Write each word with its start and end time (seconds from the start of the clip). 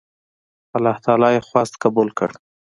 الله 0.75 0.97
تعالی 1.05 1.29
یې 1.35 1.45
خواست 1.47 1.73
قبول 1.83 2.09
کړ. 2.17 2.29